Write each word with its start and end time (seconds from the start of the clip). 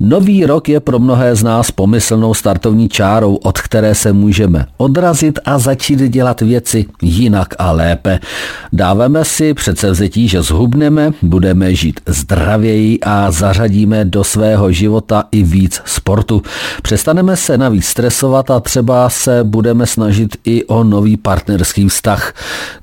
Nový 0.00 0.46
rok 0.46 0.68
je 0.68 0.80
pro 0.80 0.98
mnohé 0.98 1.36
z 1.36 1.42
nás 1.42 1.70
pomyslnou 1.70 2.34
startovní 2.34 2.88
čárou, 2.88 3.34
od 3.34 3.60
které 3.60 3.94
se 3.94 4.12
můžeme 4.12 4.66
odrazit 4.76 5.38
a 5.44 5.58
začít 5.58 5.98
dělat 5.98 6.40
věci 6.40 6.86
jinak 7.02 7.54
a 7.58 7.72
lépe. 7.72 8.20
Dáváme 8.72 9.24
si 9.24 9.54
předsevzetí, 9.54 10.28
že 10.28 10.42
zhubneme, 10.42 11.12
budeme 11.22 11.74
žít 11.74 12.00
zdravěji 12.06 12.98
a 13.00 13.30
zařadíme 13.30 14.04
do 14.04 14.24
svého 14.24 14.72
života 14.72 15.24
i 15.32 15.42
víc 15.42 15.80
sportu. 15.84 16.42
Přestaneme 16.82 17.36
se 17.36 17.58
navíc 17.58 17.86
stresovat 17.86 18.50
a 18.50 18.60
třeba 18.60 19.10
se 19.10 19.44
budeme 19.44 19.86
snažit 19.86 20.36
i 20.44 20.64
o 20.64 20.84
nový 20.84 21.16
partnerský 21.16 21.88
vztah. 21.88 22.34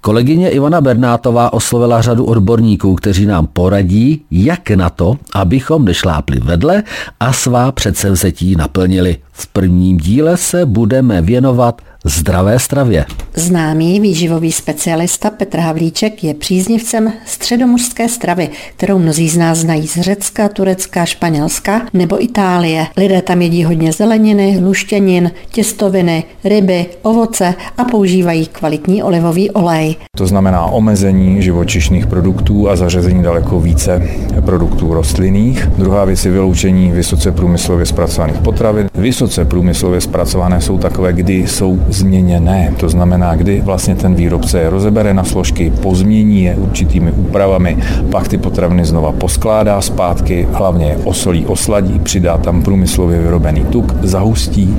Kolegyně 0.02 0.50
Ivana 0.50 0.82
Bernátová 0.82 1.54
oslovila 1.54 2.02
řadu 2.02 2.26
odborníků, 2.26 2.96
kteří 2.96 3.26
nám 3.26 3.48
poradí, 3.48 4.22
jak 4.32 4.70
na 4.70 4.90
to, 4.90 5.18
abychom 5.34 5.86
nešlápli 5.86 6.40
vedle 6.40 6.84
a 7.20 7.34
svá 7.34 7.72
předsevzetí 7.72 8.56
naplnili. 8.56 9.18
V 9.32 9.48
prvním 9.48 9.98
díle 9.98 10.38
se 10.38 10.66
budeme 10.66 11.22
věnovat 11.22 11.82
zdravé 12.06 12.60
stravě. 12.60 13.06
Známý 13.36 14.00
výživový 14.00 14.52
specialista 14.52 15.30
Petr 15.30 15.60
Havlíček 15.60 16.24
je 16.24 16.34
příznivcem 16.34 17.14
středomořské 17.26 18.10
stravy, 18.10 18.50
kterou 18.76 19.00
mnozí 19.00 19.30
z 19.30 19.38
nás 19.38 19.58
znají 19.58 19.88
z 19.88 20.02
Řecka, 20.02 20.50
Turecka, 20.50 21.06
Španělska 21.06 21.82
nebo 21.94 22.24
Itálie. 22.24 22.88
Lidé 22.98 23.22
tam 23.22 23.42
jedí 23.42 23.64
hodně 23.64 23.94
zeleniny, 23.94 24.60
luštěnin, 24.64 25.32
těstoviny, 25.52 26.24
ryby, 26.44 26.86
ovoce 27.02 27.54
a 27.78 27.84
používají 27.84 28.46
kvalitní 28.46 29.04
olivový 29.04 29.52
olej. 29.52 29.96
To 30.18 30.28
znamená 30.28 30.66
omezení 30.66 31.42
živočišných 31.42 32.08
produktů 32.08 32.70
a 32.70 32.76
zařazení 32.76 33.24
daleko 33.24 33.60
více 33.60 34.10
produktů 34.46 34.94
rostlinných. 34.94 35.68
Druhá 35.78 36.06
věc 36.06 36.26
je 36.26 36.32
vyloučení 36.32 36.92
vysoce 36.92 37.32
průmyslově 37.32 37.86
zpracovaných 37.86 38.38
potravin. 38.38 38.90
Vysoce 38.96 39.46
průmyslově 39.46 40.02
zpracované 40.02 40.62
jsou 40.62 40.78
takové, 40.78 41.14
kdy 41.14 41.48
jsou 41.48 41.80
změněné. 41.92 42.74
To 42.80 42.90
znamená, 42.90 43.36
kdy 43.36 43.62
vlastně 43.62 43.96
ten 43.96 44.16
výrobce 44.16 44.60
je 44.60 44.70
rozebere 44.70 45.14
na 45.14 45.24
složky, 45.24 45.74
pozmění 45.82 46.44
je 46.44 46.56
určitými 46.56 47.12
úpravami, 47.12 47.78
pak 48.12 48.28
ty 48.28 48.38
potraviny 48.38 48.86
znova 48.86 49.12
poskládá 49.12 49.82
zpátky, 49.82 50.48
hlavně 50.52 50.86
je 50.86 50.98
osolí, 51.04 51.46
osladí, 51.46 52.00
přidá 52.00 52.38
tam 52.38 52.62
průmyslově 52.62 53.20
vyrobený 53.20 53.62
tuk, 53.70 53.96
zahustí, 54.04 54.78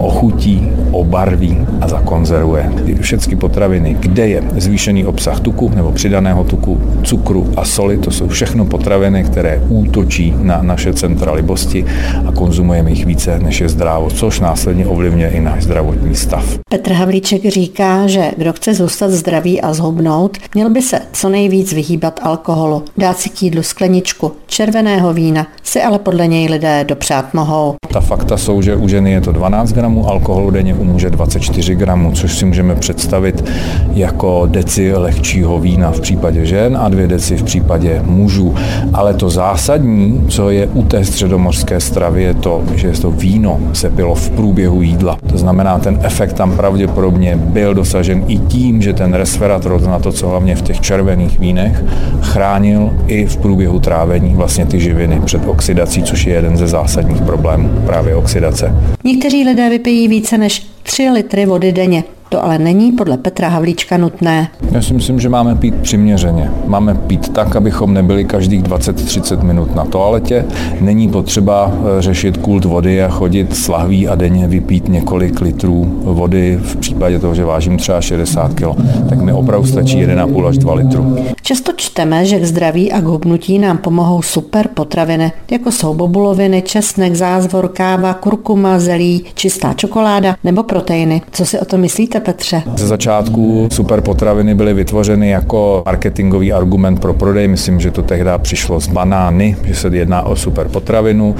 ochutí, 0.00 0.68
obarví 0.90 1.66
a 1.80 1.88
zakonzervuje. 1.88 2.72
Všechny 3.00 3.36
potraviny, 3.36 3.96
kde 4.00 4.28
je 4.28 4.42
zvýšený 4.56 5.06
obsah 5.06 5.40
tuku 5.40 5.70
nebo 5.74 5.92
přidaného 5.92 6.44
tuku, 6.44 6.80
cukru 7.02 7.52
a 7.56 7.64
soli, 7.64 7.98
to 7.98 8.10
jsou 8.10 8.28
všechno 8.28 8.64
potraviny, 8.64 9.24
které 9.24 9.62
útočí 9.68 10.34
na 10.42 10.62
naše 10.62 10.92
centra 10.94 11.32
libosti 11.32 11.84
a 12.26 12.32
konzumujeme 12.32 12.90
jich 12.90 13.06
více, 13.06 13.38
než 13.38 13.60
je 13.60 13.68
zdrávo, 13.68 14.10
což 14.10 14.40
následně 14.40 14.86
ovlivňuje 14.86 15.28
i 15.28 15.40
náš 15.40 15.62
zdravotní 15.62 16.14
stav. 16.14 16.58
Petr 16.70 16.92
Havlíček 16.92 17.42
říká, 17.48 18.06
že 18.06 18.30
kdo 18.36 18.52
chce 18.52 18.74
zůstat 18.74 19.10
zdravý 19.10 19.60
a 19.60 19.72
zhubnout, 19.72 20.38
měl 20.54 20.70
by 20.70 20.82
se 20.82 21.00
co 21.12 21.28
nejvíc 21.28 21.72
vyhýbat 21.72 22.20
alkoholu, 22.22 22.84
dát 22.98 23.18
si 23.18 23.28
k 23.28 23.42
jídlu 23.42 23.62
skleničku 23.62 24.32
červeného 24.46 25.14
vína, 25.14 25.46
si 25.62 25.82
ale 25.82 25.98
podle 25.98 26.26
něj 26.26 26.48
lidé 26.48 26.84
dopřát 26.88 27.34
mohou. 27.34 27.74
Ta 27.92 28.00
fakta 28.00 28.36
jsou, 28.36 28.62
že 28.62 28.76
u 28.76 28.88
ženy 28.88 29.12
je 29.12 29.20
to 29.20 29.32
12 29.32 29.72
gramů 29.72 29.89
alkoholu 29.98 30.50
denně, 30.50 30.74
u 30.74 30.84
muže 30.84 31.10
24 31.10 31.74
gramů, 31.74 32.12
což 32.12 32.38
si 32.38 32.44
můžeme 32.44 32.74
představit 32.74 33.44
jako 33.92 34.46
deci 34.46 34.96
lehčího 34.96 35.58
vína 35.58 35.90
v 35.90 36.00
případě 36.00 36.46
žen 36.46 36.76
a 36.80 36.88
dvě 36.88 37.06
deci 37.06 37.36
v 37.36 37.42
případě 37.42 38.02
mužů. 38.04 38.54
Ale 38.94 39.14
to 39.14 39.30
zásadní, 39.30 40.24
co 40.28 40.50
je 40.50 40.66
u 40.66 40.82
té 40.82 41.04
středomořské 41.04 41.80
stravy, 41.80 42.22
je 42.22 42.34
to, 42.34 42.62
že 42.74 42.90
to 42.90 43.10
víno 43.10 43.60
se 43.72 43.90
pilo 43.90 44.14
v 44.14 44.30
průběhu 44.30 44.82
jídla. 44.82 45.18
To 45.26 45.38
znamená, 45.38 45.78
ten 45.78 45.98
efekt 46.02 46.32
tam 46.32 46.56
pravděpodobně 46.56 47.36
byl 47.36 47.74
dosažen 47.74 48.24
i 48.28 48.38
tím, 48.38 48.82
že 48.82 48.92
ten 48.92 49.14
resveratrol, 49.14 49.80
na 49.80 49.98
to, 49.98 50.12
co 50.12 50.28
hlavně 50.28 50.56
v 50.56 50.62
těch 50.62 50.80
červených 50.80 51.38
vínech, 51.38 51.84
chránil 52.20 52.90
i 53.06 53.26
v 53.26 53.36
průběhu 53.36 53.80
trávení 53.80 54.34
vlastně 54.34 54.66
ty 54.66 54.80
živiny 54.80 55.20
před 55.24 55.46
oxidací, 55.46 56.02
což 56.02 56.26
je 56.26 56.34
jeden 56.34 56.56
ze 56.56 56.66
zásadních 56.66 57.22
problémů 57.22 57.70
právě 57.86 58.16
oxidace. 58.16 58.74
Někteří 59.04 59.44
lidé 59.44 59.68
vypijí 59.80 60.08
více 60.08 60.38
než 60.38 60.66
3 60.82 61.10
litry 61.10 61.46
vody 61.46 61.72
denně. 61.72 62.04
To 62.28 62.44
ale 62.44 62.58
není 62.58 62.92
podle 62.92 63.16
Petra 63.16 63.48
Havlíčka 63.48 63.96
nutné. 63.96 64.48
Já 64.72 64.82
si 64.82 64.94
myslím, 64.94 65.20
že 65.20 65.28
máme 65.28 65.54
pít 65.54 65.74
přiměřeně. 65.74 66.50
Máme 66.66 66.94
pít 66.94 67.28
tak, 67.28 67.56
abychom 67.56 67.94
nebyli 67.94 68.24
každých 68.24 68.62
20-30 68.62 69.42
minut 69.42 69.74
na 69.74 69.84
toaletě. 69.84 70.44
Není 70.80 71.08
potřeba 71.08 71.72
eh, 71.72 72.02
řešit 72.02 72.36
kult 72.36 72.64
vody 72.64 73.02
a 73.02 73.08
chodit 73.08 73.56
s 73.56 73.68
lahví 73.68 74.08
a 74.08 74.14
denně 74.14 74.48
vypít 74.48 74.88
několik 74.88 75.40
litrů 75.40 76.00
vody 76.04 76.58
v 76.62 76.76
případě 76.76 77.18
toho, 77.18 77.34
že 77.34 77.44
vážím 77.44 77.76
třeba 77.76 78.00
60 78.00 78.54
kg. 78.54 78.64
Tak 79.08 79.20
mi 79.20 79.32
opravdu 79.32 79.66
stačí 79.66 79.96
1,5 79.96 80.46
až 80.46 80.58
2 80.58 80.74
litru. 80.74 81.16
Často 81.50 81.72
čteme, 81.76 82.26
že 82.26 82.38
k 82.38 82.44
zdraví 82.44 82.92
a 82.92 83.00
k 83.00 83.04
hubnutí 83.04 83.58
nám 83.58 83.78
pomohou 83.78 84.22
super 84.22 84.68
potraviny, 84.74 85.32
jako 85.50 85.72
jsou 85.72 85.94
bobuloviny, 85.94 86.62
česnek, 86.62 87.14
zázvor, 87.14 87.68
káva, 87.68 88.14
kurkuma, 88.14 88.78
zelí, 88.78 89.24
čistá 89.34 89.72
čokoláda 89.72 90.36
nebo 90.44 90.62
proteiny. 90.62 91.22
Co 91.30 91.46
si 91.46 91.58
o 91.58 91.64
to 91.64 91.78
myslíte, 91.78 92.20
Petře? 92.20 92.62
Ze 92.76 92.86
začátku 92.86 93.68
super 93.72 94.00
potraviny 94.00 94.54
byly 94.54 94.74
vytvořeny 94.74 95.30
jako 95.30 95.82
marketingový 95.86 96.52
argument 96.52 97.00
pro 97.00 97.14
prodej. 97.14 97.48
Myslím, 97.48 97.80
že 97.80 97.90
to 97.90 98.02
tehdy 98.02 98.30
přišlo 98.38 98.80
z 98.80 98.86
banány, 98.86 99.56
že 99.64 99.74
se 99.74 99.88
jedná 99.88 100.22
o 100.22 100.36
super 100.36 100.68
potravinu, 100.68 101.34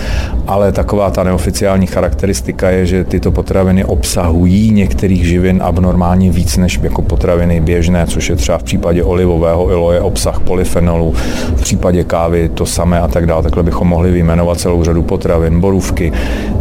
ale 0.46 0.72
taková 0.72 1.10
ta 1.10 1.24
neoficiální 1.24 1.86
charakteristika 1.86 2.70
je, 2.70 2.86
že 2.86 3.04
tyto 3.04 3.32
potraviny 3.32 3.84
obsahují 3.84 4.70
některých 4.70 5.24
živin 5.24 5.60
abnormálně 5.62 6.30
víc 6.30 6.56
než 6.56 6.80
jako 6.82 7.02
potraviny 7.02 7.60
běžné, 7.60 8.06
což 8.06 8.28
je 8.28 8.36
třeba 8.36 8.58
v 8.58 8.62
případě 8.62 9.04
olivového 9.04 9.64
oleje 9.64 9.99
obsah 10.00 10.40
polyfenolu, 10.40 11.12
v 11.56 11.62
případě 11.62 12.04
kávy 12.04 12.50
to 12.54 12.66
samé 12.66 13.00
a 13.00 13.08
tak 13.08 13.26
dále. 13.26 13.42
Takhle 13.42 13.62
bychom 13.62 13.88
mohli 13.88 14.10
vyjmenovat 14.10 14.60
celou 14.60 14.84
řadu 14.84 15.02
potravin, 15.02 15.60
borůvky, 15.60 16.12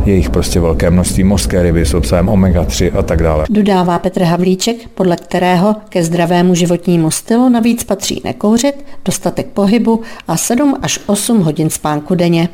jejich 0.06 0.30
prostě 0.30 0.60
velké 0.60 0.90
množství 0.90 1.24
mořské 1.24 1.64
ryby 1.64 1.86
s 1.86 1.94
obsahem 1.94 2.28
omega-3 2.28 2.92
a 3.00 3.02
tak 3.02 3.24
dále. 3.24 3.46
Dodává 3.50 4.00
Petr 4.00 4.24
Havlíček, 4.24 4.76
podle 4.94 5.16
kterého 5.16 5.76
ke 5.90 6.04
zdravému 6.04 6.56
životnímu 6.56 7.12
stylu 7.12 7.50
navíc 7.50 7.84
patří 7.84 8.22
nekouřit, 8.24 8.86
dostatek 9.06 9.48
pohybu 9.48 10.02
a 10.28 10.38
7 10.38 10.76
až 10.82 11.00
8 11.06 11.40
hodin 11.40 11.70
spánku 11.70 12.16
denně. 12.16 12.50